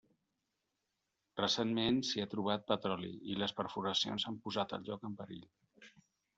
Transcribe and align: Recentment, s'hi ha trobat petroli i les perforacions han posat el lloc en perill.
Recentment, 1.41 1.99
s'hi 2.09 2.23
ha 2.23 2.27
trobat 2.33 2.65
petroli 2.73 3.13
i 3.35 3.37
les 3.45 3.55
perforacions 3.61 4.29
han 4.33 4.43
posat 4.49 4.77
el 4.81 4.91
lloc 4.91 5.09
en 5.11 5.23
perill. 5.23 5.49